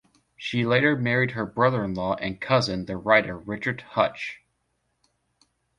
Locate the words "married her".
0.97-1.45